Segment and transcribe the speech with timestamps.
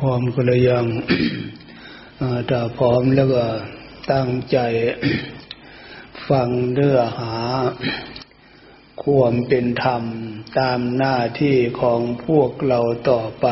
[0.00, 0.86] พร้อมก็เลยยัง
[2.50, 3.44] ถ้าพร้อมแล้วก็
[4.12, 4.58] ตั้งใจ
[6.28, 7.34] ฟังเนื้อหา
[9.04, 10.02] ความเป็นธรรม
[10.58, 12.80] ตามหน้าที่ของพวกเรา
[13.10, 13.46] ต่อไป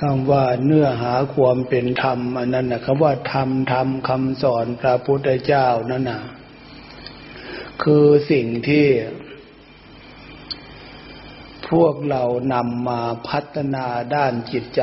[0.00, 6.22] คำว่าเนื้อหาความเป็นธรรมอันนั้นนะคำว่าธรรมธรรมคำสอนพระพุทธเจ้านั่นนะ
[7.82, 8.86] คือสิ่งที่
[11.70, 14.82] พวกเรานำมาพัฒนาด้านจิตใจ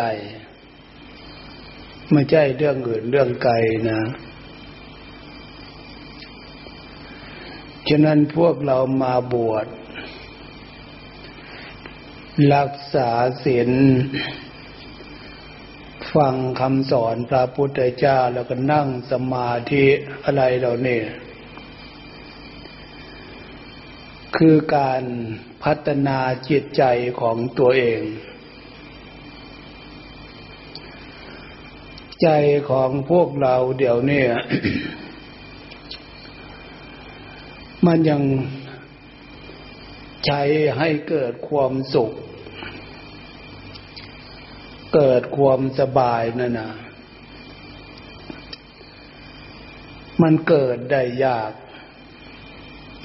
[2.11, 3.53] ไม่ใช่เรื่องอื่นเรื่องไกล
[3.91, 4.01] นะ
[7.89, 9.67] ฉะนั้นพวกเรามาบวช
[12.53, 13.09] รักษา
[13.43, 13.71] ศีล
[16.15, 19.85] ฟังคำสอนพระพุทธเจ้าแล้วก็นั่งสมาธิ
[20.25, 21.01] อะไรเหล่านี้
[24.35, 25.03] คือการ
[25.63, 26.83] พัฒนาจิตใจ
[27.21, 28.01] ของตัวเอง
[32.23, 32.29] ใจ
[32.69, 34.25] ของพวกเราเดี๋ยวนี้
[37.85, 38.21] มันยัง
[40.25, 40.41] ใช้
[40.77, 42.11] ให้เกิดความสุข
[44.95, 46.71] เกิดความสบายนั่นนะ
[50.21, 51.51] มันเกิดได้ยาก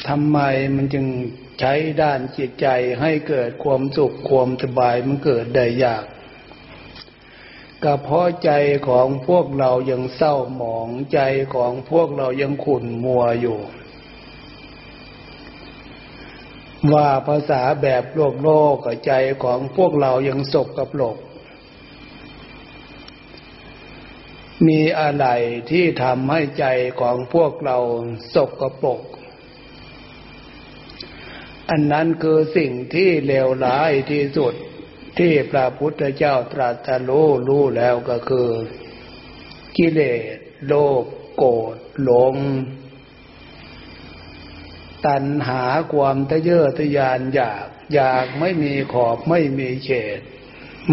[0.09, 0.39] ทำไม
[0.75, 1.07] มันจึง
[1.61, 2.69] ใช้ด้านจิตใจ
[3.01, 6.05] ให้เกิดความสุขความสบายมันเกิดได้ยาก
[7.83, 8.51] ก็เพราะใจ
[8.89, 11.21] ของพวกเรายังเศร้าหมองใจ
[11.55, 13.59] ของพวกเรายังขุ่นมัวอยู่
[16.93, 19.13] ว่าภาษาแบบโลกโลกใจ
[19.45, 21.17] ของพวกเรายังสกกับโลก
[24.67, 25.27] มีอะไร
[25.71, 26.67] ที่ทำให้ใจ
[27.01, 27.79] ของพวกเรา
[28.35, 29.01] สกกับปก
[31.75, 34.55] อันนั้นคือสิ่งที่เลวร้ายที่สุด
[35.19, 38.51] ที่พระพุทธเจ้าตรัสรู้รู้แล้วก็คือ
[39.77, 40.01] กิเล
[40.35, 41.05] สโลภ
[41.37, 42.35] โกรธหลง
[45.07, 45.63] ตัณหา
[45.93, 50.21] ความทะเยอทะยานอยาก อยากไม่มีขอบไม่มีเขต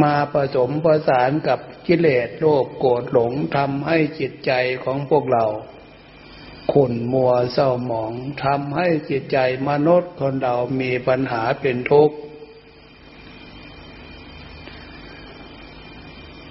[0.01, 4.51] มาผสมประสานกับกิเลสโลภโกรธหลงทำให้จิตใจ
[4.83, 5.45] ของพวกเรา
[6.71, 8.13] ขุ่นมัวเศร้าหมอง
[8.43, 9.37] ทำให้จิตใจ
[9.69, 12.17] มนุษย์คนเรามีปัญหาเป็นทุกข์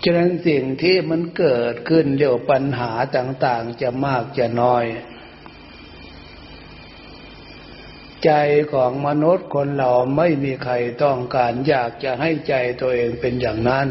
[0.03, 4.85] ฉะนั้นสิ่งที่มันเกิดขึ้นเรียวปัญหาต่างๆ จะมากจะน้อย
[8.25, 8.33] ใจ
[8.73, 13.89] ของมนุษย์คนเราไม่มีใครต้องการอยากจะให้ใจตัวเองเป็นอย่างนั้น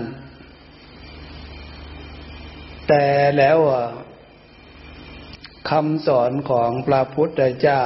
[2.87, 3.05] แต่
[3.37, 3.59] แล้ว
[5.69, 7.83] คำสอนของพระพุทธเจ้า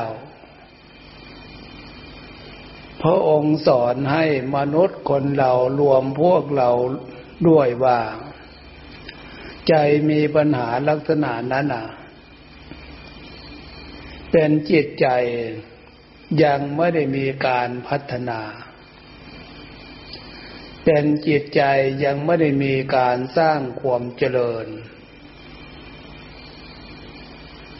[3.01, 4.25] พระองค์สอนให้
[4.55, 6.69] มนุษย์คนเรารวมพวกเรา
[7.47, 7.99] ด้วยว่า
[9.67, 9.73] ใจ
[10.09, 11.85] มีปัญหาลักษณะนั้นอะ
[14.31, 15.07] เป็นจิตใจ
[16.43, 18.41] ยังไม่ได้มีการพัฒนา
[20.85, 21.61] เป็นจิตใจ
[22.03, 24.67] ยังไม่ได้มีการสร้างความเจริญ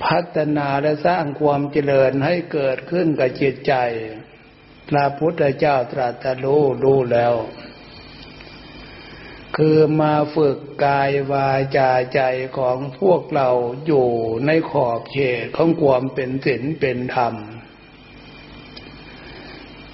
[0.06, 3.74] พัฒนาและสร้างความเจริญให้เกิดขึ้นกับจิตใจ
[4.90, 7.34] พระพุทธเจ้าตรัสรู้รู้แล้ว
[9.58, 12.22] คือมาฝึกกายวาจาใจ
[12.58, 13.50] ของพวกเรา
[13.86, 14.08] อยู่
[14.46, 17.36] ในขอบเขตของความเป็นศีลเป็นธรรม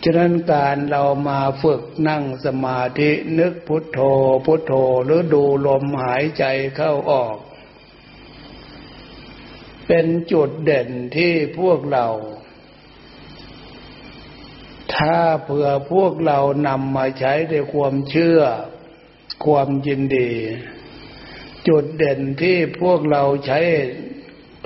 [0.03, 3.99] ฉะนั้นการเรามาฝึกนั่งสมาธินึกพุทโธ
[4.45, 4.73] พุทโธ
[5.05, 6.45] หรือดูลมหายใจ
[6.75, 7.35] เข้าออก
[9.87, 12.07] เป็นจุดเด่นที่พวกเรา
[14.95, 18.39] ถ้าเผื่อพวกเรานำมาใช้ด้วยความเชื่อ
[19.45, 20.31] ความยินดี
[21.67, 23.59] จุดเด่นที่พวกเราใช้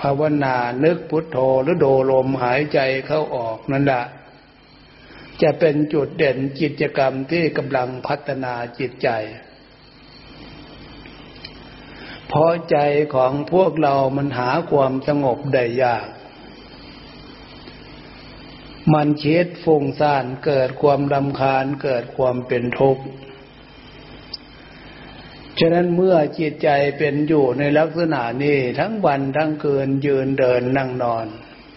[0.01, 4.03] ภาวนานึกพุทโธหรือดูลมหายใจเข้าออกนั่นแหละ
[5.41, 9.09] จะเป็นจุดเด่นกิจกรรมที่กำลังพัฒนาจิตใจ
[12.33, 12.77] เพราะใจ
[13.15, 16.07] ของพวกเรามันหาความสงบได้ยาก
[18.93, 23.03] มันคิดฟุ้งซ่านเกิดความรำคาญเกิดความเป็นทุกข์
[25.59, 31.25] ฉะนั้นเมื่อจิตใจเป็นอยู่ในลักษณะนี้ทั้งวันทั้งคืนยืนเดินนั่งนอน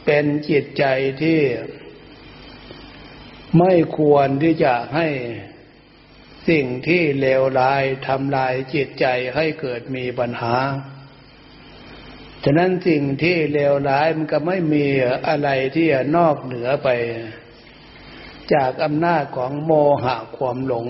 [0.07, 0.85] เป็นจิตใจ
[1.23, 1.41] ที่
[3.59, 5.09] ไม่ควรที่จะให้
[6.49, 10.57] สิ่งที่เลวร้ายทำลายจิตใจให้เกิดมีปัญหา
[12.45, 14.87] ฉะนั้นสิ่งที่เลวร้ายมันก็ไม่มี
[15.29, 15.87] อะไรที่
[16.17, 16.89] นอกเหนือไป
[18.55, 20.89] จากอำนาจของโมหะความหลง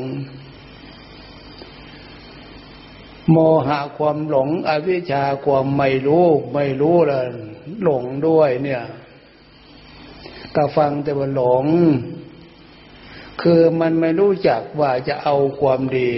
[3.31, 7.23] โมหะความหลง อวิชชาความไม่รู้ไม่รู้แล้ว
[7.83, 8.85] หลงด้วยเนี่ย
[10.57, 11.65] ก็ฟังแต่ว่าหลง
[13.43, 16.11] คือมันไม่รู้จักว่าจะเอาความดี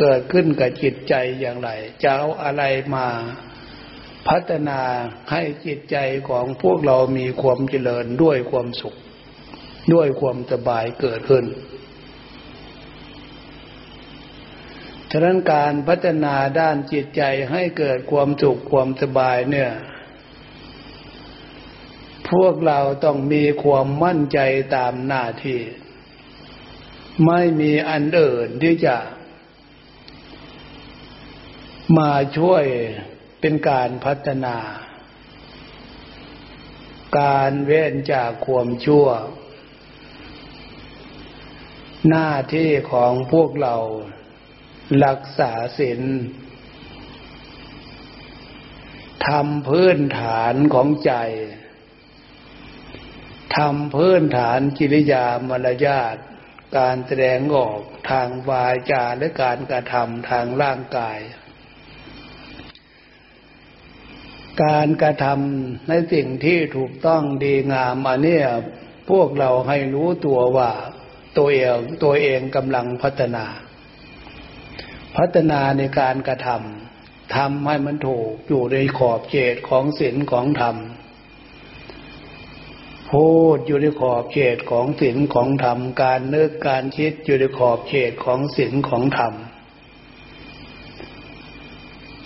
[0.00, 1.70] เกิดขึ้นกับจิตใจอย่างไร
[2.02, 2.62] จะเอาอะไร
[2.94, 3.06] มา
[4.28, 4.80] พัฒนา
[5.30, 5.96] ให้จิตใจ
[6.28, 8.94] ของพวกเรามีความเจริญด้วยความสุข
[9.94, 11.44] ด้วยความสบายเกิดขึ้น
[15.10, 19.72] ฉะนั้นการพัฒนาด้านจิตใจให้เกิดความสุขความสบายเนี่ย
[22.30, 24.38] พวกเราต้องมีความมั่นใจ
[24.76, 25.60] ตามหน้าที่
[27.26, 28.96] ไม่มีอันอื่นที่จะ
[31.98, 32.64] มาช่วย
[33.40, 34.56] เป็นการพัฒนา
[37.18, 39.06] การเว้นจากความชั่ว
[42.08, 43.76] หน้าที่ของพวกเรา
[45.04, 46.02] รักษาศีล
[49.26, 51.12] ทำพื้นฐานของใจ
[53.56, 56.16] ทำพื้นฐานกิริยามารยาท
[56.78, 57.78] การแสดงออก
[58.10, 61.18] ทางวาจาและการกระทำทางร่างกาย
[64.64, 68.38] การกระทำในสิ่งที่ถูกต้องดีงามอันนี้
[69.10, 70.70] พวกเราให้รู้ตัวว่า
[71.38, 73.46] ตัวเองตัวเองกำลังพัฒนา
[75.16, 80.76] พัฒนาในการกระทำทำให้มันถูกอยู่ในขอบเขตของศีลของธรรม
[83.12, 89.34] พูดอยู่ในขอบเขตของศีลของธรรม การนึกการคิดอยู่ในขอบเขตของศีลของธรรม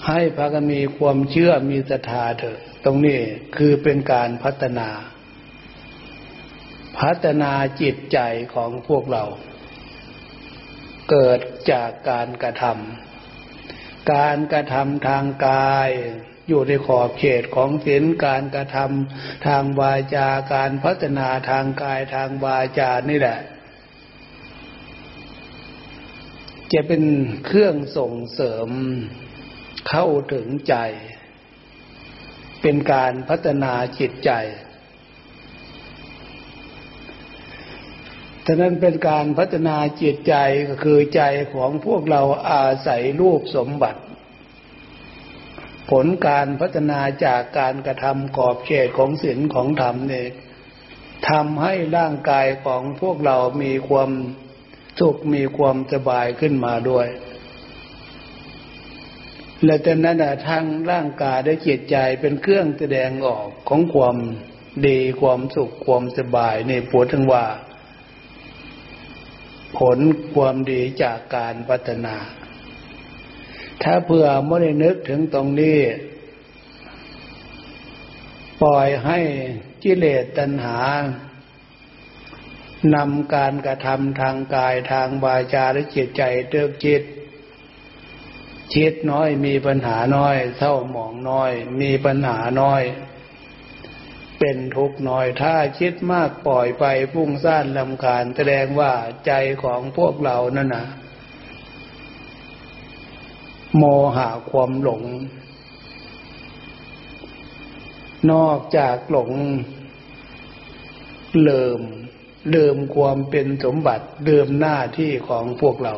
[0.06, 3.20] ให้พากันมีความเชื่อมีศรัทธาเถอะ ตรงนี้
[3.56, 4.88] คือเป็นการพัฒนา
[6.98, 7.52] พัฒนา
[7.82, 8.18] จิตใจ
[8.54, 9.24] ของพวกเรา
[11.10, 11.40] เกิด
[11.72, 15.90] จากการกระทำการกระทำทางกาย
[16.48, 23.38] อยู่ในขอบเขตของศีลการกระทำทางวาจาการพัฒนาทางกายทางวาจานี่แหละ
[26.72, 27.02] จะเป็น
[27.46, 28.68] เครื่องส่งเสริม
[29.88, 30.76] เข้าถึงใจ
[32.62, 34.30] เป็นการพัฒนาจิตใจ
[38.46, 40.34] ฉะนั้นเป็นการพัฒนาจิตใจ
[40.68, 41.22] ก็คือใจ
[41.54, 44.00] ของพวกเราอาศัยรูปสมบัติ
[45.90, 50.28] ผลการพัฒนาจากการกระทำกอบเขตของศีลของธรรมเนี่ย
[51.28, 54.10] ทำให้ร่างกายของพวกเรามีความ
[55.00, 57.06] สุขมีความสบายขึ้นมาด้วย
[59.64, 64.16] และแต่นั้นทางร่างกายได้จิตใจเป็นเครื่องแสดงออกของความ
[64.86, 67.46] ดีความสุขความสบายในปวดทั้งว่า
[69.78, 69.98] ผล
[70.34, 72.16] ความดีจากการพัฒนา
[73.82, 75.78] ถ้าเผื่อไม่ได้นึกถึงตรงนี้
[78.62, 79.18] ปล่อยให้
[79.82, 80.78] กิเลสตัณหา
[82.94, 87.02] นำการกระทำทางกายทางวาจาและจิตใจเติกจิต
[88.74, 92.82] คิดน้อยมีปัญหาน้อยเศร้าหมองน้อย มีปัญหาน้อย
[94.38, 98.92] เป็นทุกข์น้อยถ้าคิดมากปล่อยไปพุ่งซ่านลำคาญแสดงว่า
[99.26, 99.32] ใจ
[99.62, 100.86] ของพวกเรานั่นนะ
[103.76, 103.84] โม
[104.16, 105.02] หะความหลง
[108.32, 109.30] นอกจากหลง
[111.42, 111.80] เลิม
[112.52, 115.94] เดิมความเป็นสมบัติเดิมหน้าที่ของพวกเรา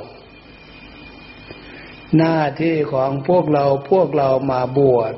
[2.18, 5.14] หน้าที่ของพวกเราพวกเรามาบวช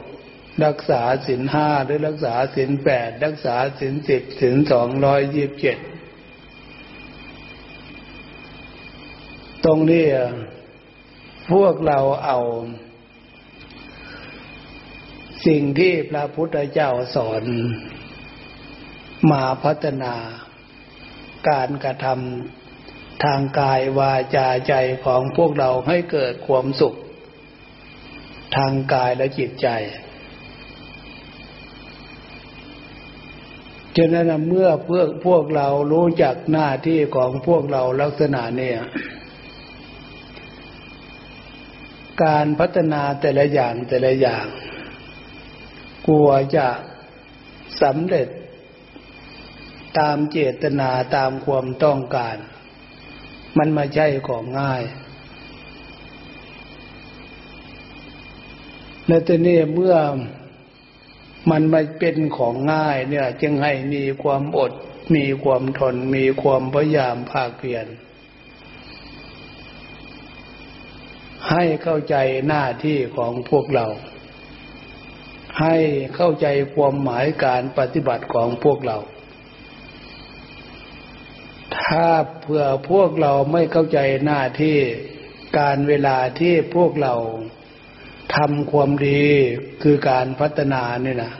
[0.64, 5.78] รักษาศีลห้าหรือรักษาศีลแปดรักษาศีลสิบศีลสองร้อยยี่บเจ็ด
[9.64, 10.06] ตรงนี้
[11.52, 12.38] พวกเราเอา
[15.46, 17.44] สิ่งที่พระพุทธเจ้าสอน
[19.30, 20.14] มาพัฒนา
[21.48, 26.94] การกระทำทางกายวาจาใจของพวกเราให้เกิดความสุข
[28.56, 29.68] ทางกายและจิตใจ
[33.96, 38.78] ฉะนั้นเมื่อเพื่อพวกเรารู้จักหน้าที่ของพวกเราลักษณะเนี่ย
[42.24, 44.46] การพัฒนาแต่ละอย่างแต่ละอย่าง
[46.06, 46.68] กลัวจะ
[47.82, 48.28] สำเร็จ
[49.98, 52.36] ตามเจตนาตามความต้องการ
[53.58, 54.82] มันมาใช่ของง่าย
[59.06, 59.96] และทีนี้เมื่อ
[61.50, 64.72] มันไมาเป็นของง่ายเนี่ย จึงให้มีความอด
[65.14, 67.86] มีความทน มีความพยายามภาคเพียร
[71.52, 72.16] ให้เข้าใจ
[72.48, 73.86] หน้าที่ของพวกเรา
[75.60, 75.76] ให้
[76.14, 78.98] เข้าใจความหมายการปฏิบัติของพวกเรา
[81.78, 82.08] ถ้า
[82.40, 84.76] เผื่อพวกเราไม่เข้าใจหน้าที่
[85.58, 87.14] การเวลาที่พวกเรา
[88.36, 89.22] ทำความดี
[89.82, 91.32] คือการพัฒนานี่นะ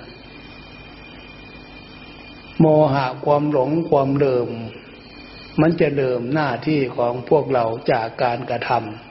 [2.61, 4.49] โมหะความหลงความเดิม
[5.61, 9.10] มันจะเดิมหน้าที่ของพวกเราจากการกระทำ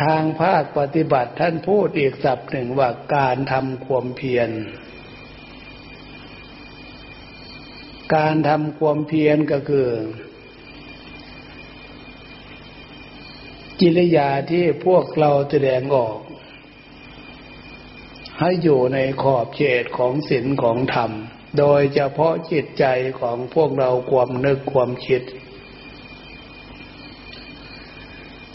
[0.00, 4.50] ทางภาคปฏิบัติท่านพูดอีกสับหนึ่งว่าการทำความเพียร
[8.14, 9.88] การทำความเพียรก็คือ
[13.80, 16.18] กิริยาที่พวกเราแสดงออก
[18.38, 21.10] ให้อยู่ในขอบเขตของศีลของธรรม
[21.58, 22.84] โดยเฉพาะจิตใจ
[23.20, 25.22] ของพวกเราความนึกความคิด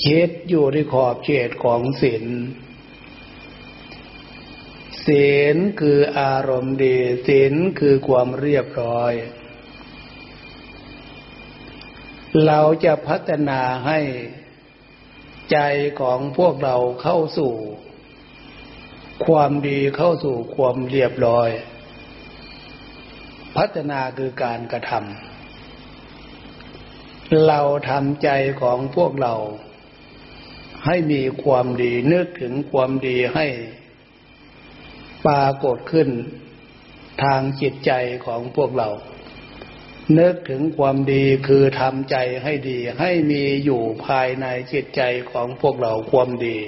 [0.04, 2.26] คิดอยู่ในขอบเขตของศีล
[5.06, 9.14] ศีลคืออารมณ์ดีศีลคือความเรียบร้อย
[12.46, 14.00] เราจะพัฒนาให้
[15.52, 15.58] ใจ
[16.02, 17.54] ของพวกเราเข้าสู่
[19.26, 21.50] ความดีเข้าสู่ความเรียบร้อย
[23.58, 28.30] พัฒนาคือการกระทำเราทำใจ
[28.62, 29.34] ของพวกเรา
[30.88, 33.48] ให้มีความดีนึกถึงความดีให้
[35.26, 36.10] ปรากฏขึ้น
[37.24, 37.92] ทางจิตใจ
[38.26, 38.90] ของพวกเรา
[40.20, 45.02] นึกถึงความดีคือทำใจให้ดี ให้มีอยู่ภายในจิตใจ
[45.32, 46.60] ของพวกเราความดี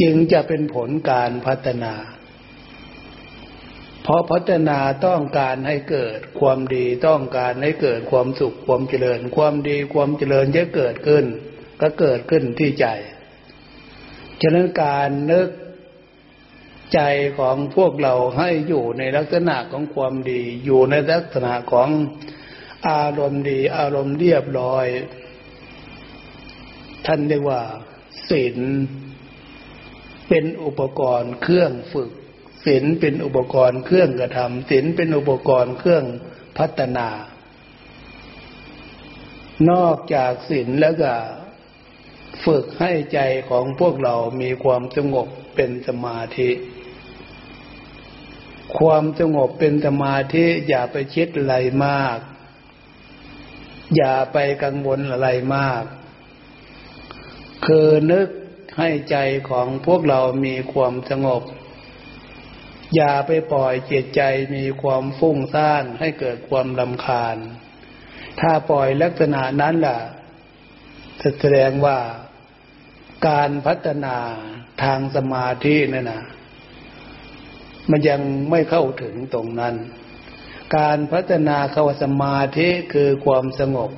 [0.00, 1.94] จึงจะเป็นผลการพัฒนา
[4.02, 11.24] เพราะพัฒนาต้องการให้เกิดความดีต้องการให้เกิดความสุขความเจริญ ความดีความเจริญจะเกิดขึ้น
[11.80, 12.86] ก็เกิดขึ้นที่ใจ
[14.40, 15.48] ฉะนั้นการนึก
[16.94, 17.00] ใจ
[17.38, 21.88] ของพวกเราให้อยู่ในลักษณะของความดี อยู่ในลักษณะของ
[22.88, 24.86] อารมณ์ดี อารมณ์เรียบร้อย
[27.06, 27.62] ท่านเรียกว่า
[28.28, 28.58] ศีล
[30.28, 32.10] เป็นอุปกรณ์เครื่องฝึก
[32.64, 36.04] ศีลเป็นอุปกรณ์เครื่องกระทำศีลเป็นอุปกรณ์เครื่อง
[36.58, 37.08] พัฒนา
[39.70, 41.12] นอกจากศีลแล้วก็
[42.44, 46.50] ฝึกให้ใจของพวกเรามีความสงบเป็นสมาธิ
[48.78, 52.18] ความสงบเป็นสมาธิอย่าไปคิดอะไรมาก
[53.96, 55.84] อย่าไปกังวลอะไรมาก
[57.66, 58.28] คือนึก
[58.78, 59.16] ให้ใจ
[59.50, 61.42] ของพวกเรามีความสงบ
[62.96, 64.22] อย่าไปปล่อยจิตใจ
[64.56, 67.36] มีความฟุ้งซ่านให้เกิดความลำคาญ
[68.40, 69.98] ถ้าปล่อยลักษณะนั้นล่ะ
[71.40, 71.98] แสดงว่า
[73.28, 74.16] การพัฒนา
[74.82, 76.22] ทางสมาธินั่นนะ
[77.90, 79.74] มันยังไม่เข้าถึงตรงนั้น
[80.76, 83.90] การพัฒนาเข้าสมาธิคือความสงบ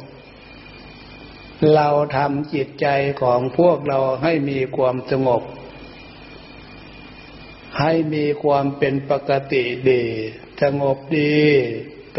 [1.74, 2.86] เราทำจิตใจ
[3.22, 5.42] ของพวกเราให้มีความสงบ
[7.80, 10.04] ให้มีความเป็นปกติดี
[10.62, 11.38] สงบดี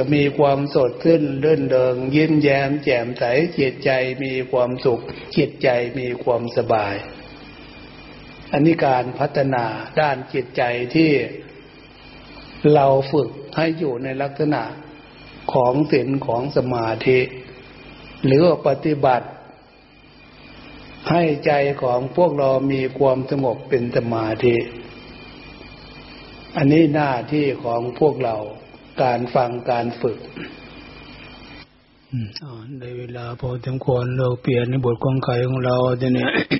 [0.01, 3.23] ก็มีความสดขึ้นเลื่นเดิงยิ้มแย้มแจ่มใส
[3.59, 3.91] จิตใจ
[4.23, 5.03] มีความสุข
[5.37, 6.95] จิตใจมีความสบาย
[8.51, 9.65] อันนี้การพัฒนา
[9.99, 10.63] ด้านจิตใจ
[10.95, 11.11] ที่
[12.73, 14.63] เราฝึกให้อยู่ในลักษณะ
[15.53, 17.19] ของศีลของสมาธิ
[18.25, 19.27] หรือปฏิบัติ
[21.09, 21.51] ให้ใจ
[21.83, 24.55] ของพวกเรามีความสงบเป็นสมาธิ
[26.57, 28.37] อันนี้หน้าที่ของพวกเรา
[29.03, 30.17] การฟังการฝึก
[32.81, 36.31] ในเวลาพอสมควรเราเปลี่ยนในบทกองไขของเราจะเนี่ย